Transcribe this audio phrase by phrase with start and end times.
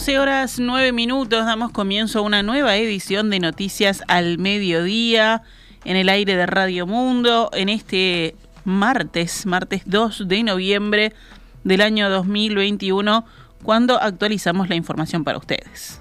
[0.00, 5.42] 12 horas 9 minutos, damos comienzo a una nueva edición de Noticias al Mediodía
[5.84, 11.12] en el aire de Radio Mundo en este martes, martes 2 de noviembre
[11.64, 13.26] del año 2021,
[13.62, 16.00] cuando actualizamos la información para ustedes.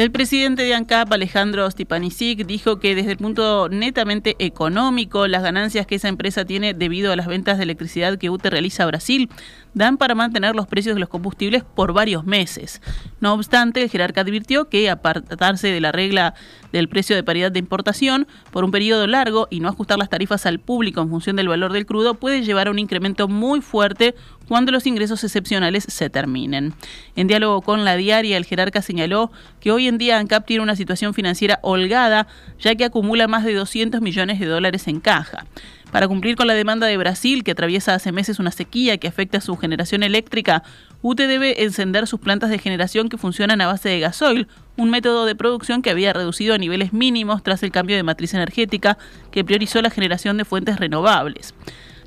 [0.00, 5.86] El presidente de ANCAP, Alejandro Stipanisic, dijo que desde el punto netamente económico, las ganancias
[5.86, 9.28] que esa empresa tiene debido a las ventas de electricidad que UTE realiza a Brasil
[9.74, 12.80] dan para mantener los precios de los combustibles por varios meses.
[13.20, 16.32] No obstante, el jerarca advirtió que apartarse de la regla
[16.72, 20.46] del precio de paridad de importación por un periodo largo y no ajustar las tarifas
[20.46, 24.14] al público en función del valor del crudo puede llevar a un incremento muy fuerte
[24.50, 26.74] cuando los ingresos excepcionales se terminen.
[27.14, 30.74] En diálogo con la diaria, el jerarca señaló que hoy en día ANCAP tiene una
[30.74, 32.26] situación financiera holgada,
[32.58, 35.46] ya que acumula más de 200 millones de dólares en caja.
[35.92, 39.38] Para cumplir con la demanda de Brasil, que atraviesa hace meses una sequía que afecta
[39.38, 40.64] a su generación eléctrica,
[41.00, 45.26] UTE debe encender sus plantas de generación que funcionan a base de gasoil, un método
[45.26, 48.98] de producción que había reducido a niveles mínimos tras el cambio de matriz energética
[49.30, 51.54] que priorizó la generación de fuentes renovables.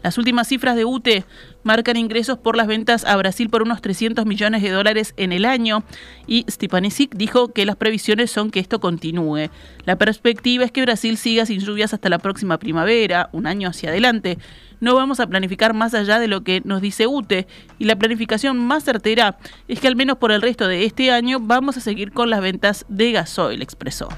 [0.03, 1.23] Las últimas cifras de UTE
[1.63, 5.45] marcan ingresos por las ventas a Brasil por unos 300 millones de dólares en el
[5.45, 5.83] año
[6.27, 9.49] y Stipanisic dijo que las previsiones son que esto continúe.
[9.85, 13.89] La perspectiva es que Brasil siga sin lluvias hasta la próxima primavera, un año hacia
[13.89, 14.38] adelante.
[14.81, 17.47] No vamos a planificar más allá de lo que nos dice UTE
[17.79, 19.38] y la planificación más certera
[19.69, 22.41] es que al menos por el resto de este año vamos a seguir con las
[22.41, 24.09] ventas de gasoil, expresó.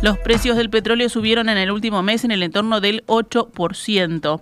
[0.00, 4.40] Los precios del petróleo subieron en el último mes en el entorno del 8%.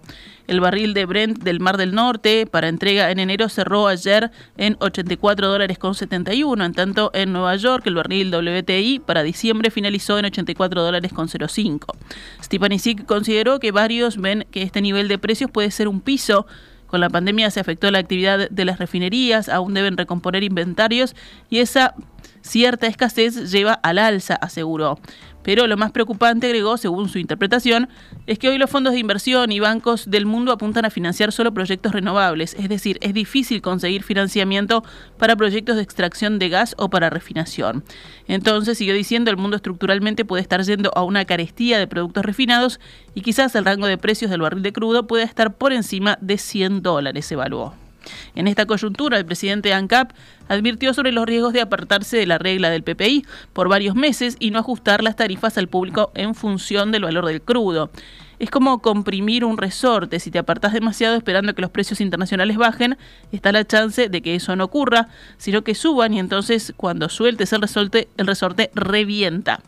[0.48, 4.76] El barril de Brent del Mar del Norte para entrega en enero cerró ayer en
[4.80, 6.62] 84 dólares con 71.
[6.62, 11.26] En tanto, en Nueva York el barril WTI para diciembre finalizó en 84 dólares con
[11.28, 11.96] 05.
[12.42, 16.46] Stepanisic consideró que varios ven que este nivel de precios puede ser un piso
[16.86, 21.16] con la pandemia se afectó la actividad de las refinerías, aún deben recomponer inventarios
[21.50, 21.94] y esa
[22.42, 24.98] cierta escasez lleva al alza, aseguró.
[25.46, 27.88] Pero lo más preocupante, agregó, según su interpretación,
[28.26, 31.54] es que hoy los fondos de inversión y bancos del mundo apuntan a financiar solo
[31.54, 34.82] proyectos renovables, es decir, es difícil conseguir financiamiento
[35.18, 37.84] para proyectos de extracción de gas o para refinación.
[38.26, 42.80] Entonces, siguió diciendo, el mundo estructuralmente puede estar yendo a una carestía de productos refinados
[43.14, 46.38] y quizás el rango de precios del barril de crudo pueda estar por encima de
[46.38, 47.85] 100 dólares, evaluó.
[48.34, 50.12] En esta coyuntura, el presidente ANCAP
[50.48, 54.50] advirtió sobre los riesgos de apartarse de la regla del PPI por varios meses y
[54.50, 57.90] no ajustar las tarifas al público en función del valor del crudo.
[58.38, 60.20] Es como comprimir un resorte.
[60.20, 62.98] Si te apartas demasiado esperando que los precios internacionales bajen,
[63.32, 65.08] está la chance de que eso no ocurra,
[65.38, 69.60] sino que suban y entonces cuando sueltes el resorte, el resorte revienta.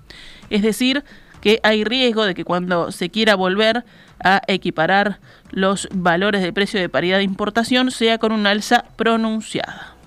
[0.50, 1.02] Es decir,
[1.40, 3.84] que hay riesgo de que cuando se quiera volver
[4.22, 9.98] a equiparar los valores de precio de paridad de importación sea con un alza pronunciada.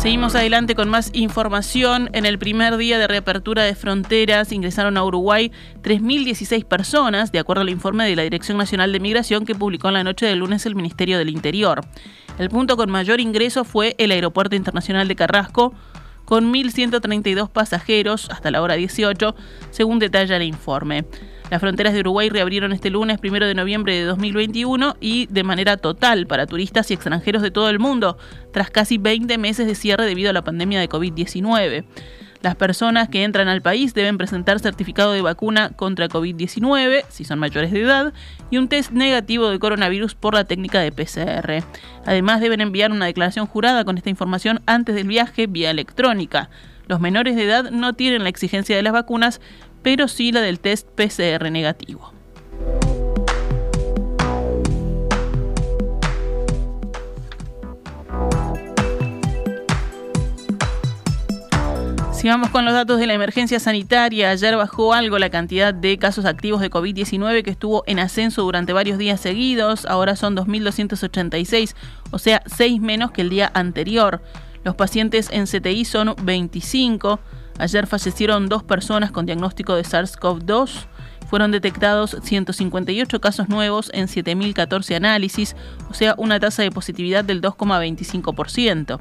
[0.00, 2.08] Seguimos adelante con más información.
[2.14, 7.60] En el primer día de reapertura de fronteras ingresaron a Uruguay 3.016 personas, de acuerdo
[7.60, 10.64] al informe de la Dirección Nacional de Migración que publicó en la noche del lunes
[10.64, 11.82] el Ministerio del Interior.
[12.38, 15.74] El punto con mayor ingreso fue el Aeropuerto Internacional de Carrasco,
[16.30, 19.34] con 1.132 pasajeros hasta la hora 18,
[19.72, 21.04] según detalla el informe.
[21.50, 25.76] Las fronteras de Uruguay reabrieron este lunes, primero de noviembre de 2021, y de manera
[25.76, 28.16] total para turistas y extranjeros de todo el mundo,
[28.52, 31.84] tras casi 20 meses de cierre debido a la pandemia de COVID-19.
[32.42, 37.38] Las personas que entran al país deben presentar certificado de vacuna contra COVID-19, si son
[37.38, 38.14] mayores de edad,
[38.50, 41.62] y un test negativo de coronavirus por la técnica de PCR.
[42.06, 46.48] Además, deben enviar una declaración jurada con esta información antes del viaje vía electrónica.
[46.86, 49.42] Los menores de edad no tienen la exigencia de las vacunas,
[49.82, 52.14] pero sí la del test PCR negativo.
[62.30, 66.26] Vamos con los datos de la emergencia sanitaria, ayer bajó algo la cantidad de casos
[66.26, 71.74] activos de COVID-19 que estuvo en ascenso durante varios días seguidos, ahora son 2.286,
[72.12, 74.22] o sea, 6 menos que el día anterior.
[74.62, 77.18] Los pacientes en CTI son 25.
[77.58, 80.86] Ayer fallecieron dos personas con diagnóstico de SARS-CoV-2.
[81.28, 85.56] Fueron detectados 158 casos nuevos en 7.014 análisis,
[85.90, 88.98] o sea, una tasa de positividad del 2,25%.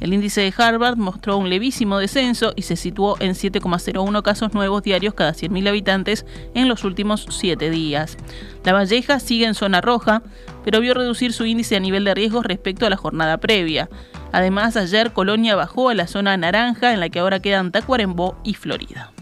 [0.00, 4.82] El índice de Harvard mostró un levísimo descenso y se situó en 7,01 casos nuevos
[4.82, 6.24] diarios cada 100.000 habitantes
[6.54, 8.16] en los últimos 7 días.
[8.64, 10.22] La Valleja sigue en zona roja,
[10.64, 13.88] pero vio reducir su índice a nivel de riesgo respecto a la jornada previa.
[14.30, 18.54] Además, ayer Colonia bajó a la zona naranja en la que ahora quedan Tacuarembó y
[18.54, 19.12] Florida.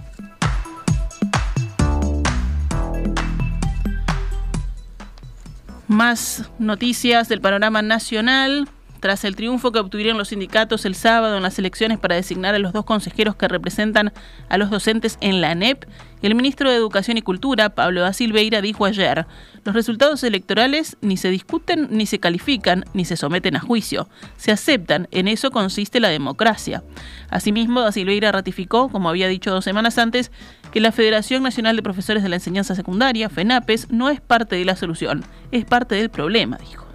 [5.88, 8.68] Más noticias del panorama nacional.
[9.00, 12.58] Tras el triunfo que obtuvieron los sindicatos el sábado en las elecciones para designar a
[12.58, 14.12] los dos consejeros que representan
[14.48, 15.84] a los docentes en la ANEP,
[16.26, 19.26] el ministro de Educación y Cultura, Pablo da Silveira, dijo ayer,
[19.64, 24.08] los resultados electorales ni se discuten, ni se califican, ni se someten a juicio.
[24.36, 26.82] Se aceptan, en eso consiste la democracia.
[27.28, 30.32] Asimismo, da Silveira ratificó, como había dicho dos semanas antes,
[30.72, 34.64] que la Federación Nacional de Profesores de la Enseñanza Secundaria, FENAPES, no es parte de
[34.64, 36.85] la solución, es parte del problema, dijo.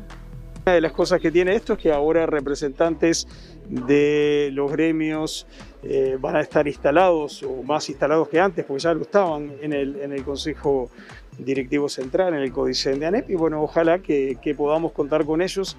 [0.73, 3.27] De las cosas que tiene esto es que ahora representantes
[3.67, 5.45] de los gremios
[5.83, 9.73] eh, van a estar instalados o más instalados que antes, porque ya lo estaban en
[9.73, 10.89] el, en el Consejo
[11.37, 15.41] Directivo Central, en el Códice de ANEP, y bueno, ojalá que, que podamos contar con
[15.41, 15.77] ellos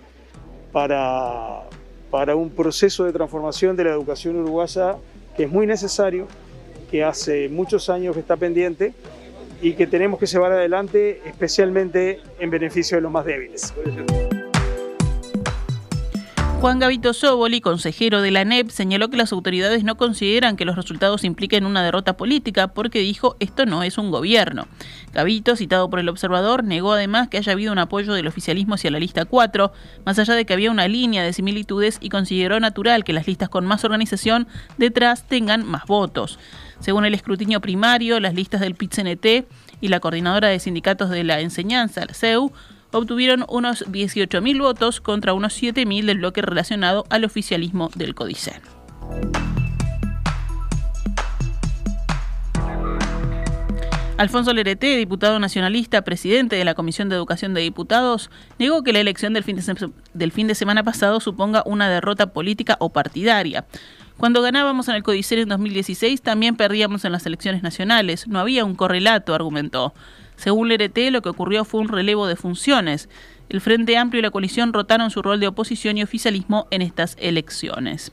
[0.72, 1.62] para,
[2.10, 4.96] para un proceso de transformación de la educación uruguaya
[5.36, 6.26] que es muy necesario,
[6.90, 8.92] que hace muchos años que está pendiente
[9.62, 13.72] y que tenemos que llevar adelante especialmente en beneficio de los más débiles.
[16.62, 20.76] Juan Gavito Soboli, consejero de la NEP, señaló que las autoridades no consideran que los
[20.76, 24.69] resultados impliquen una derrota política porque dijo esto no es un gobierno.
[25.12, 28.93] Gavito, citado por el observador, negó además que haya habido un apoyo del oficialismo hacia
[28.93, 29.73] la lista 4,
[30.06, 33.49] más allá de que había una línea de similitudes y consideró natural que las listas
[33.49, 34.47] con más organización
[34.79, 36.38] detrás tengan más votos.
[36.79, 39.47] Según el escrutinio primario, las listas del PIT-CNT
[39.81, 42.53] y la coordinadora de sindicatos de la enseñanza, la CEU,
[42.92, 48.60] obtuvieron unos 18.000 votos contra unos 7.000 del bloque relacionado al oficialismo del Códice.
[54.18, 59.00] Alfonso Lerete, diputado nacionalista, presidente de la Comisión de Educación de Diputados, negó que la
[59.00, 63.64] elección del fin, de semana pasado suponga una derrota política o partidaria.
[64.18, 68.28] Cuando ganábamos en el Codicen en 2016, también perdíamos en las elecciones nacionales.
[68.28, 69.92] No había un correlato, argumentó.
[70.42, 73.08] Según Lerete, lo que ocurrió fue un relevo de funciones.
[73.48, 77.16] El Frente Amplio y la coalición rotaron su rol de oposición y oficialismo en estas
[77.20, 78.10] elecciones.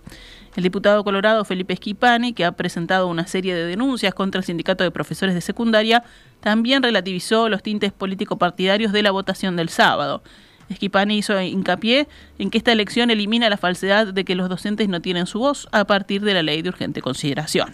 [0.55, 4.83] El diputado colorado Felipe Esquipani, que ha presentado una serie de denuncias contra el sindicato
[4.83, 6.03] de profesores de secundaria,
[6.39, 10.21] también relativizó los tintes político-partidarios de la votación del sábado.
[10.69, 15.01] Esquipani hizo hincapié en que esta elección elimina la falsedad de que los docentes no
[15.01, 17.73] tienen su voz a partir de la ley de urgente consideración.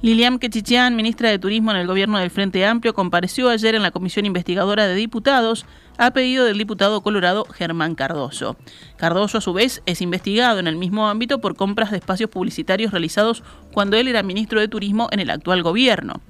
[0.00, 3.90] Lilian Quechichian, ministra de Turismo en el gobierno del Frente Amplio, compareció ayer en la
[3.90, 5.66] Comisión Investigadora de Diputados
[5.96, 8.56] a pedido del diputado colorado Germán Cardoso.
[8.96, 12.92] Cardoso, a su vez, es investigado en el mismo ámbito por compras de espacios publicitarios
[12.92, 13.42] realizados
[13.72, 16.20] cuando él era ministro de Turismo en el actual gobierno.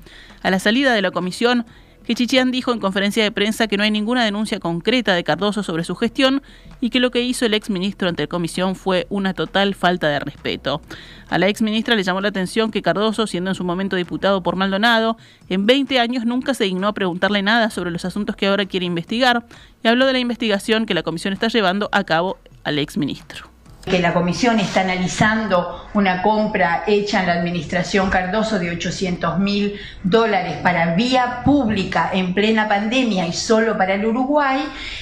[0.41, 1.67] A la salida de la comisión,
[2.09, 5.63] que Chichián dijo en conferencia de prensa que no hay ninguna denuncia concreta de Cardoso
[5.63, 6.43] sobre su gestión
[6.81, 10.09] y que lo que hizo el ex ministro ante la comisión fue una total falta
[10.09, 10.81] de respeto.
[11.29, 14.43] A la ex ministra le llamó la atención que Cardoso, siendo en su momento diputado
[14.43, 15.19] por Maldonado,
[15.51, 18.87] en 20 años nunca se dignó a preguntarle nada sobre los asuntos que ahora quiere
[18.87, 19.45] investigar
[19.85, 23.58] y habló de la investigación que la comisión está llevando a cabo al ex ministro
[23.89, 29.81] que la comisión está analizando una compra hecha en la administración Cardoso de 800 mil
[30.03, 34.61] dólares para vía pública en plena pandemia y solo para el Uruguay.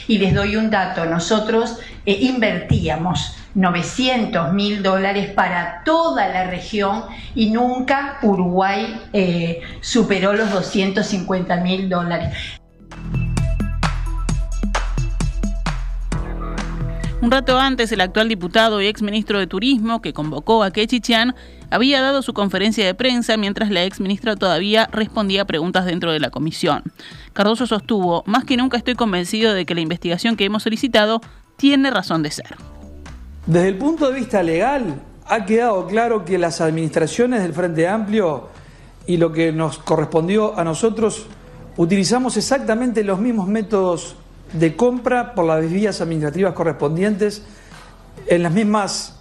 [0.09, 7.05] Y les doy un dato, nosotros eh, invertíamos 900 mil dólares para toda la región
[7.35, 12.37] y nunca Uruguay eh, superó los 250 mil dólares.
[17.27, 21.35] Un rato antes, el actual diputado y ex ministro de Turismo, que convocó a Kechichian,
[21.71, 26.21] había dado su conferencia de prensa mientras la ex ministra todavía respondía preguntas dentro de
[26.21, 26.85] la comisión.
[27.33, 31.21] Cardoso sostuvo, más que nunca estoy convencido de que la investigación que hemos solicitado
[31.57, 32.55] tiene razón de ser.
[33.45, 38.51] Desde el punto de vista legal, ha quedado claro que las administraciones del Frente Amplio
[39.09, 41.27] y lo que nos correspondió a nosotros,
[41.77, 44.15] utilizamos exactamente los mismos métodos
[44.53, 47.43] de compra por las vías administrativas correspondientes
[48.27, 49.21] en las mismas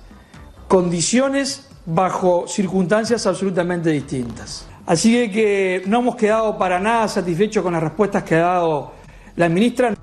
[0.68, 4.68] condiciones bajo circunstancias absolutamente distintas.
[4.86, 8.94] Así que no hemos quedado para nada satisfechos con las respuestas que ha dado
[9.36, 9.94] la ministra.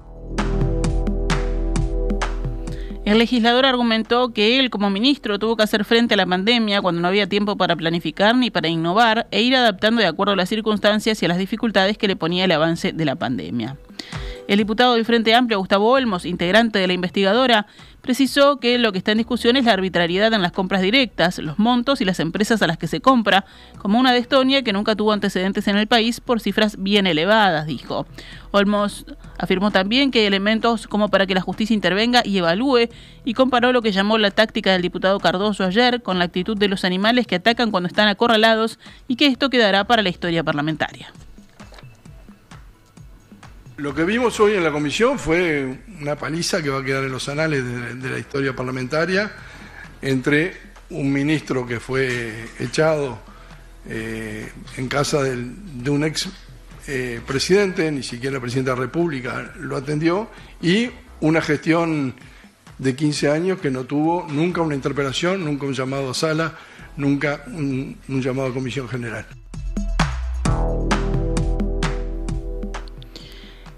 [3.05, 7.01] El legislador argumentó que él como ministro tuvo que hacer frente a la pandemia cuando
[7.01, 10.49] no había tiempo para planificar ni para innovar e ir adaptando de acuerdo a las
[10.49, 13.77] circunstancias y a las dificultades que le ponía el avance de la pandemia.
[14.53, 17.67] El diputado del Frente Amplio, Gustavo Olmos, integrante de la investigadora,
[18.03, 21.59] precisó que lo que está en discusión es la arbitrariedad en las compras directas, los
[21.59, 23.47] montos y las empresas a las que se compra,
[23.79, 27.67] como una de Estonia que nunca tuvo antecedentes en el país por cifras bien elevadas,
[27.67, 28.07] dijo.
[28.51, 29.07] Olmos
[29.39, 32.91] afirmó también que hay elementos como para que la justicia intervenga y evalúe
[33.25, 36.69] y comparó lo que llamó la táctica del diputado Cardoso ayer con la actitud de
[36.69, 38.79] los animales que atacan cuando están acorralados
[39.09, 41.11] y que esto quedará para la historia parlamentaria.
[43.79, 47.13] Lo que vimos hoy en la comisión fue una paliza que va a quedar en
[47.13, 47.65] los anales
[48.03, 49.33] de, la historia parlamentaria
[50.03, 50.55] entre
[50.91, 53.19] un ministro que fue echado
[53.89, 56.29] eh, en casa de un ex
[56.87, 60.29] eh, presidente, ni siquiera el presidente de la República lo atendió,
[60.61, 62.15] y una gestión
[62.77, 66.59] de 15 años que no tuvo nunca una interpelación, nunca un llamado a sala,
[66.97, 69.25] nunca un llamado a comisión general.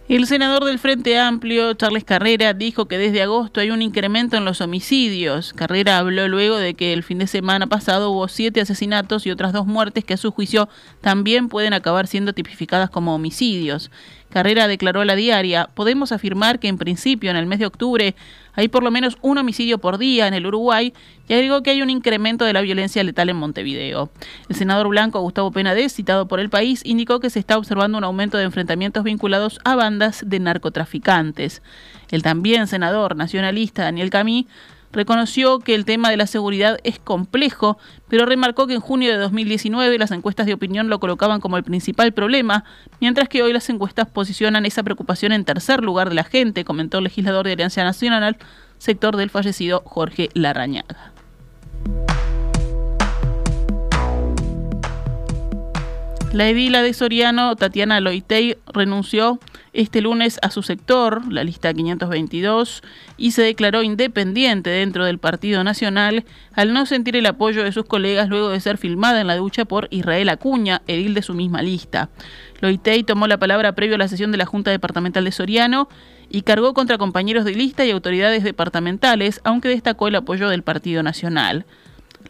[0.06, 4.44] El senador del Frente Amplio, Charles Carrera, dijo que desde agosto hay un incremento en
[4.44, 5.54] los homicidios.
[5.54, 9.54] Carrera habló luego de que el fin de semana pasado hubo siete asesinatos y otras
[9.54, 10.68] dos muertes que a su juicio
[11.00, 13.90] también pueden acabar siendo tipificadas como homicidios.
[14.28, 18.14] Carrera declaró a la diaria, podemos afirmar que en principio en el mes de octubre
[18.54, 20.92] hay por lo menos un homicidio por día en el Uruguay
[21.28, 24.10] y agregó que hay un incremento de la violencia letal en Montevideo.
[24.48, 28.04] El senador blanco Gustavo Penades, citado por el país, indicó que se está observando un
[28.04, 31.62] aumento de enfrentamientos vinculados a bandas de narcotraficantes.
[32.10, 34.46] El también senador nacionalista Daniel Camí
[34.94, 39.18] reconoció que el tema de la seguridad es complejo, pero remarcó que en junio de
[39.18, 42.64] 2019 las encuestas de opinión lo colocaban como el principal problema,
[43.00, 46.98] mientras que hoy las encuestas posicionan esa preocupación en tercer lugar de la gente, comentó
[46.98, 48.36] el legislador de Alianza Nacional,
[48.78, 51.12] sector del fallecido Jorge Larrañaga.
[56.32, 59.38] La edila de Soriano, Tatiana Loitey, renunció
[59.74, 62.82] este lunes a su sector, la lista 522,
[63.16, 67.84] y se declaró independiente dentro del Partido Nacional al no sentir el apoyo de sus
[67.84, 71.60] colegas luego de ser filmada en la ducha por Israel Acuña, edil de su misma
[71.60, 72.08] lista.
[72.60, 75.88] Loitey tomó la palabra previo a la sesión de la Junta Departamental de Soriano
[76.30, 81.02] y cargó contra compañeros de lista y autoridades departamentales, aunque destacó el apoyo del Partido
[81.02, 81.66] Nacional.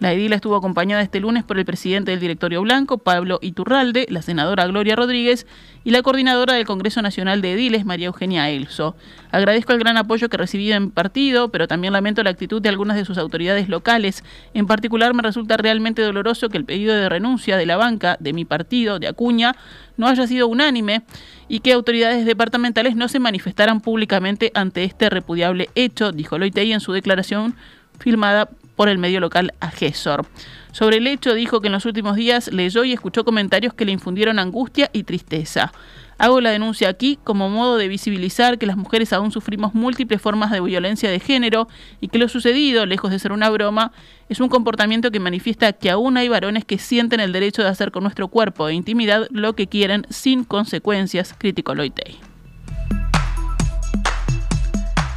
[0.04, 4.20] La edila estuvo acompañada este lunes por el presidente del directorio blanco, Pablo Iturralde, la
[4.20, 5.46] senadora Gloria Rodríguez
[5.82, 8.96] y la coordinadora del Congreso Nacional de Ediles, María Eugenia Elso.
[9.30, 12.68] Agradezco el gran apoyo que he recibido en partido, pero también lamento la actitud de
[12.68, 14.24] algunas de sus autoridades locales.
[14.52, 18.34] En particular, me resulta realmente doloroso que el pedido de renuncia de la banca de
[18.34, 19.56] mi partido, de Acuña,
[19.96, 21.04] no haya sido unánime
[21.48, 26.80] y que autoridades departamentales no se manifestaran públicamente ante este repudiable hecho, dijo Loitey en
[26.80, 27.54] su declaración
[27.98, 30.26] filmada por el medio local Agesor.
[30.72, 33.92] Sobre el hecho dijo que en los últimos días leyó y escuchó comentarios que le
[33.92, 35.72] infundieron angustia y tristeza.
[36.18, 40.50] Hago la denuncia aquí como modo de visibilizar que las mujeres aún sufrimos múltiples formas
[40.50, 41.68] de violencia de género
[42.00, 43.92] y que lo sucedido, lejos de ser una broma,
[44.28, 47.90] es un comportamiento que manifiesta que aún hay varones que sienten el derecho de hacer
[47.90, 52.18] con nuestro cuerpo e intimidad lo que quieren sin consecuencias, criticó Loitey.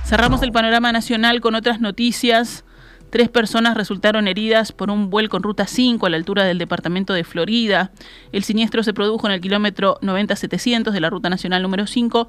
[0.05, 2.63] Cerramos el panorama nacional con otras noticias.
[3.09, 7.13] Tres personas resultaron heridas por un vuelco en ruta 5 a la altura del departamento
[7.13, 7.91] de Florida.
[8.33, 12.27] El siniestro se produjo en el kilómetro 90-700 de la ruta nacional número 5,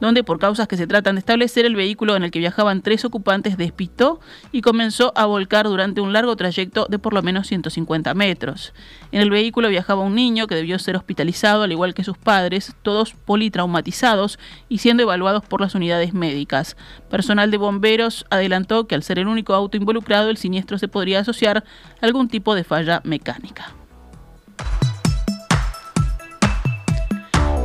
[0.00, 3.04] donde por causas que se tratan de establecer el vehículo en el que viajaban tres
[3.04, 4.20] ocupantes despistó
[4.52, 8.72] y comenzó a volcar durante un largo trayecto de por lo menos 150 metros.
[9.12, 12.74] En el vehículo viajaba un niño que debió ser hospitalizado al igual que sus padres,
[12.82, 14.38] todos politraumatizados
[14.68, 16.76] y siendo evaluados por las unidades médicas.
[17.10, 21.20] Personal de bomberos adelantó que al ser el único auto involucrado el siniestro se podría
[21.20, 23.79] asociar a algún tipo de falla mecánica.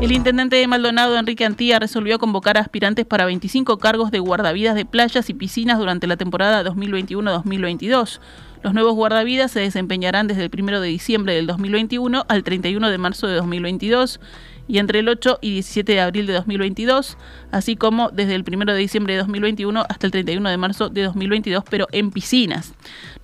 [0.01, 4.75] El intendente de Maldonado, Enrique Antía, resolvió convocar a aspirantes para 25 cargos de guardavidas
[4.75, 8.19] de playas y piscinas durante la temporada 2021-2022.
[8.61, 12.97] Los nuevos guardavidas se desempeñarán desde el 1 de diciembre del 2021 al 31 de
[12.97, 14.19] marzo de 2022
[14.67, 17.17] y entre el 8 y 17 de abril de 2022,
[17.51, 21.03] así como desde el 1 de diciembre de 2021 hasta el 31 de marzo de
[21.03, 22.73] 2022, pero en piscinas.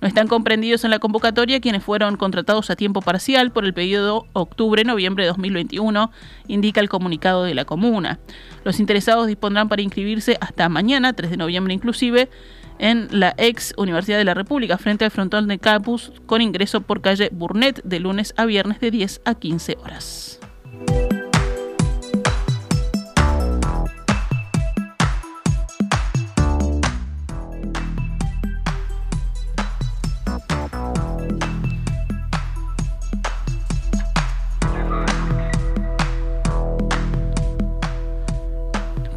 [0.00, 4.26] No están comprendidos en la convocatoria quienes fueron contratados a tiempo parcial por el periodo
[4.32, 6.10] octubre-noviembre de 2021,
[6.48, 8.18] indica el comunicado de la comuna.
[8.64, 12.28] Los interesados dispondrán para inscribirse hasta mañana, 3 de noviembre inclusive,
[12.78, 17.00] en la ex Universidad de la República, frente al frontón de campus, con ingreso por
[17.00, 20.40] calle Burnett de lunes a viernes de 10 a 15 horas.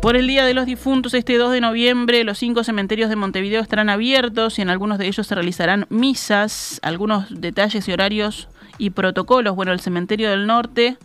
[0.06, 3.60] Por el Día de los Difuntos, este 2 de noviembre, los cinco cementerios de Montevideo
[3.60, 8.48] estarán abiertos y en algunos de ellos se realizarán misas, algunos detalles y horarios
[8.78, 9.56] y protocolos.
[9.56, 11.00] Bueno, el cementerio del norte,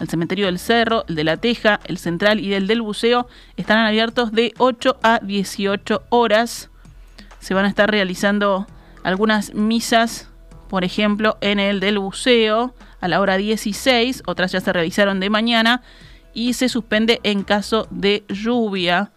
[0.00, 3.84] el cementerio del Cerro, el de la Teja, el central y el del Buceo estarán
[3.84, 6.70] abiertos de 8 a 18 horas.
[7.40, 8.66] Se van a estar realizando
[9.02, 10.30] algunas misas,
[10.70, 15.28] por ejemplo, en el del Buceo a la hora 16, otras ya se realizaron de
[15.28, 15.82] mañana
[16.36, 19.10] y se suspende en caso de lluvia.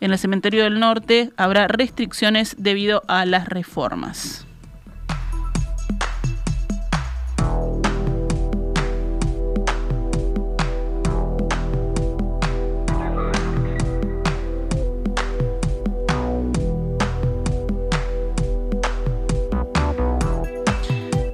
[0.00, 4.44] En el cementerio del norte habrá restricciones debido a las reformas.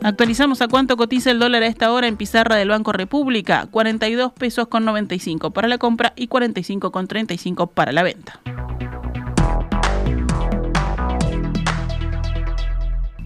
[0.02, 3.66] Actualizamos a cuánto cotiza el dólar a esta hora en pizarra del Banco República.
[3.70, 8.40] 42 pesos con 95 para la compra y 45 con 35 para la venta.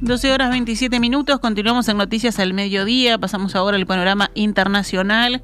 [0.00, 5.42] 12 horas 27 minutos, continuamos en Noticias al Mediodía, pasamos ahora al panorama internacional.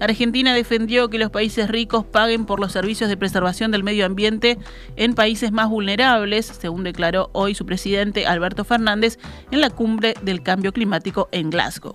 [0.00, 4.58] Argentina defendió que los países ricos paguen por los servicios de preservación del medio ambiente
[4.96, 9.18] en países más vulnerables, según declaró hoy su presidente Alberto Fernández
[9.50, 11.94] en la cumbre del cambio climático en Glasgow.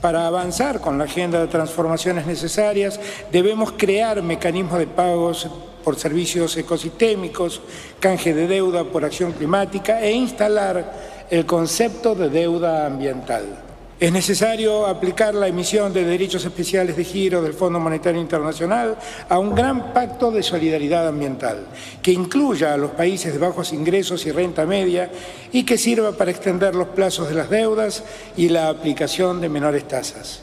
[0.00, 2.98] Para avanzar con la agenda de transformaciones necesarias,
[3.30, 5.46] debemos crear mecanismos de pagos
[5.84, 7.60] por servicios ecosistémicos,
[7.98, 13.69] canje de deuda por acción climática e instalar el concepto de deuda ambiental.
[14.00, 18.96] Es necesario aplicar la emisión de derechos especiales de giro del Fondo Monetario Internacional
[19.28, 21.66] a un gran pacto de solidaridad ambiental
[22.00, 25.10] que incluya a los países de bajos ingresos y renta media
[25.52, 28.02] y que sirva para extender los plazos de las deudas
[28.38, 30.40] y la aplicación de menores tasas.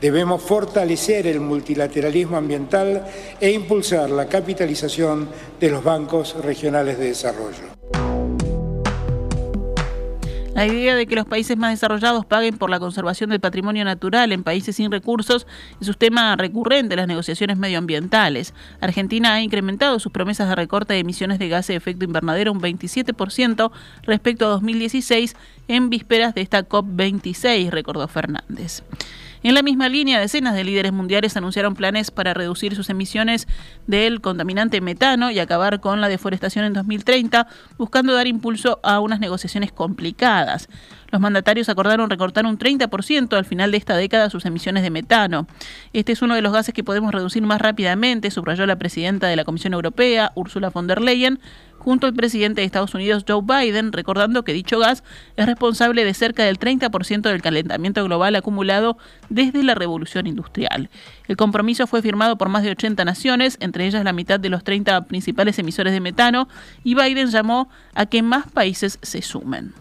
[0.00, 3.06] Debemos fortalecer el multilateralismo ambiental
[3.40, 5.28] e impulsar la capitalización
[5.60, 7.75] de los bancos regionales de desarrollo.
[10.56, 14.32] La idea de que los países más desarrollados paguen por la conservación del patrimonio natural
[14.32, 15.46] en países sin recursos
[15.82, 18.54] es un tema recurrente en las negociaciones medioambientales.
[18.80, 22.62] Argentina ha incrementado sus promesas de recorte de emisiones de gases de efecto invernadero un
[22.62, 23.70] 27%
[24.04, 25.36] respecto a 2016
[25.68, 28.82] en vísperas de esta COP26, recordó Fernández.
[29.42, 33.46] En la misma línea, decenas de líderes mundiales anunciaron planes para reducir sus emisiones
[33.86, 37.46] del contaminante metano y acabar con la deforestación en 2030,
[37.78, 40.68] buscando dar impulso a unas negociaciones complicadas.
[41.10, 45.46] Los mandatarios acordaron recortar un 30% al final de esta década sus emisiones de metano.
[45.92, 49.36] Este es uno de los gases que podemos reducir más rápidamente, subrayó la presidenta de
[49.36, 51.38] la Comisión Europea, Ursula von der Leyen,
[51.86, 55.04] junto al presidente de Estados Unidos, Joe Biden, recordando que dicho gas
[55.36, 60.90] es responsable de cerca del 30% del calentamiento global acumulado desde la revolución industrial.
[61.28, 64.64] El compromiso fue firmado por más de 80 naciones, entre ellas la mitad de los
[64.64, 66.48] 30 principales emisores de metano,
[66.82, 69.72] y Biden llamó a que más países se sumen.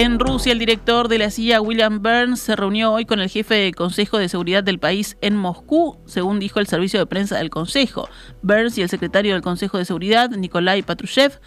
[0.00, 3.56] En Rusia, el director de la CIA, William Burns, se reunió hoy con el jefe
[3.56, 7.50] del Consejo de Seguridad del país en Moscú, según dijo el servicio de prensa del
[7.50, 8.08] Consejo.
[8.40, 11.38] Burns y el secretario del Consejo de Seguridad, Nikolai Patrushev,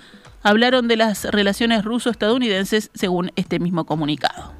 [0.44, 4.54] hablaron de las relaciones ruso-estadounidenses, según este mismo comunicado.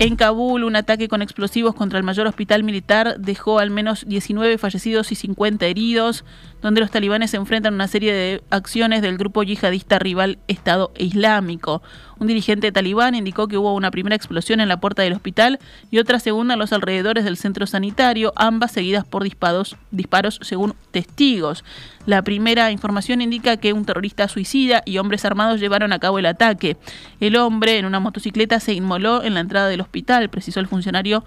[0.00, 4.58] En Kabul, un ataque con explosivos contra el mayor hospital militar dejó al menos 19
[4.58, 6.24] fallecidos y 50 heridos,
[6.64, 10.92] donde los talibanes se enfrentan a una serie de acciones del grupo yihadista rival Estado
[10.96, 11.82] Islámico.
[12.18, 15.58] Un dirigente talibán indicó que hubo una primera explosión en la puerta del hospital
[15.90, 20.74] y otra segunda en los alrededores del centro sanitario, ambas seguidas por disparos, disparos según
[20.90, 21.66] testigos.
[22.06, 26.24] La primera información indica que un terrorista suicida y hombres armados llevaron a cabo el
[26.24, 26.78] ataque.
[27.20, 31.24] El hombre en una motocicleta se inmoló en la entrada del hospital, precisó el funcionario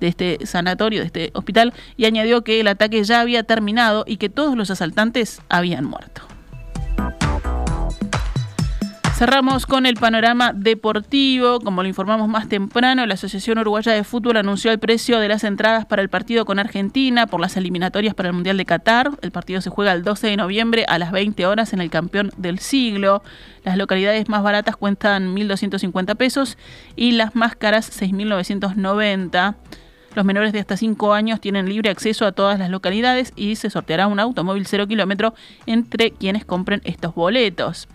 [0.00, 4.16] de este sanatorio, de este hospital, y añadió que el ataque ya había terminado y
[4.16, 6.22] que todos los asaltantes habían muerto.
[9.14, 11.60] Cerramos con el panorama deportivo.
[11.60, 15.44] Como lo informamos más temprano, la Asociación Uruguaya de Fútbol anunció el precio de las
[15.44, 19.10] entradas para el partido con Argentina por las eliminatorias para el Mundial de Qatar.
[19.20, 22.30] El partido se juega el 12 de noviembre a las 20 horas en el campeón
[22.38, 23.22] del siglo.
[23.62, 26.56] Las localidades más baratas cuestan 1.250 pesos
[26.96, 29.56] y las más caras 6.990.
[30.14, 33.70] Los menores de hasta 5 años tienen libre acceso a todas las localidades y se
[33.70, 35.34] sorteará un automóvil cero kilómetro
[35.66, 37.88] entre quienes compren estos boletos.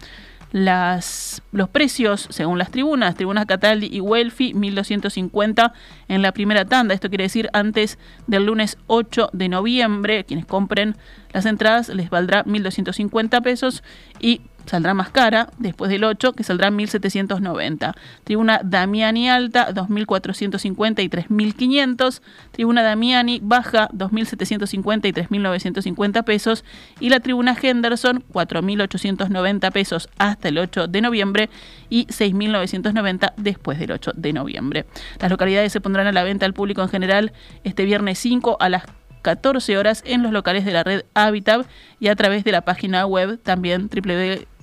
[0.52, 5.74] Los precios, según las tribunas, tribunas Cataldi y Welfi, 1.250
[6.08, 6.94] en la primera tanda.
[6.94, 10.24] Esto quiere decir antes del lunes 8 de noviembre.
[10.24, 10.96] Quienes compren
[11.34, 13.84] las entradas les valdrá 1.250 pesos
[14.22, 17.94] y saldrá más cara después del 8, que saldrá 1.790.
[18.24, 22.22] Tribuna Damiani Alta, 2.450 y 3.500.
[22.52, 26.64] Tribuna Damiani Baja, 2.750 y 3.950 pesos.
[27.00, 31.50] Y la Tribuna Henderson, 4.890 pesos hasta el 8 de noviembre
[31.90, 34.86] y 6.990 después del 8 de noviembre.
[35.20, 38.70] Las localidades se pondrán a la venta al público en general este viernes 5 a
[38.70, 38.84] las
[39.26, 41.66] 14 horas en los locales de la red Habitat
[42.00, 43.90] y a través de la página web también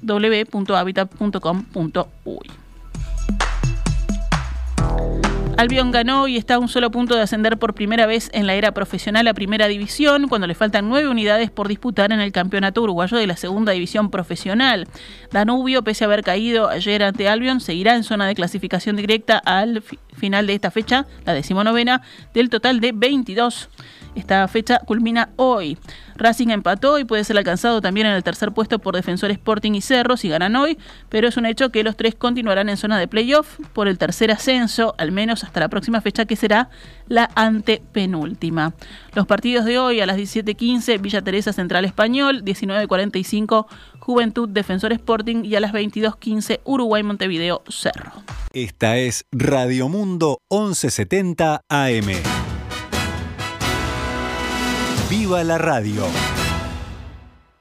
[0.02, 2.62] www.habitat.com.uy.
[5.62, 8.54] Albion ganó y está a un solo punto de ascender por primera vez en la
[8.54, 12.82] era profesional a primera división, cuando le faltan nueve unidades por disputar en el campeonato
[12.82, 14.88] uruguayo de la segunda división profesional.
[15.30, 19.84] Danubio, pese a haber caído ayer ante Albion, seguirá en zona de clasificación directa al
[20.12, 22.02] final de esta fecha, la decimonovena,
[22.34, 23.68] del total de 22.
[24.14, 25.78] Esta fecha culmina hoy.
[26.16, 29.80] Racing empató y puede ser alcanzado también en el tercer puesto por Defensor Sporting y
[29.80, 33.08] Cerro si ganan hoy, pero es un hecho que los tres continuarán en zona de
[33.08, 36.68] playoff por el tercer ascenso, al menos hasta la próxima fecha que será
[37.08, 38.74] la antepenúltima.
[39.14, 43.66] Los partidos de hoy a las 17.15 Villa Teresa Central Español, 19.45
[44.02, 48.10] Juventud Defensor Sporting y a las 22.15 Uruguay Montevideo Cerro.
[48.52, 52.06] Esta es Radio Mundo 1170 AM.
[55.08, 56.04] ¡Viva la radio!